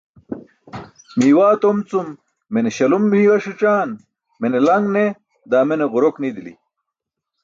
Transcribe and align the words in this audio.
Miiwaa 1.17 1.55
tom 1.61 1.77
cum 1.89 2.07
mene 2.53 2.69
śalum 2.77 3.03
miiwa 3.11 3.37
sićaan, 3.45 3.89
mene 4.39 4.57
laṅ 4.67 4.83
ne, 4.95 5.05
daa 5.49 5.63
mene 5.69 5.85
ġurok 5.93 6.15
nidili. 6.21 6.53